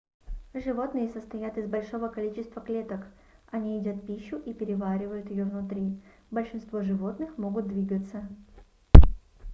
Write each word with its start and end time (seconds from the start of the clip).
животные 0.55 1.09
состоят 1.09 1.59
из 1.59 1.67
большого 1.67 2.07
количества 2.07 2.59
клеток 2.59 3.05
они 3.51 3.77
едят 3.77 4.03
пищу 4.03 4.39
и 4.39 4.51
переваривают 4.51 5.29
её 5.29 5.45
внутри 5.45 5.95
большинство 6.31 6.81
животных 6.81 7.37
могут 7.37 7.67
двигаться 7.67 8.27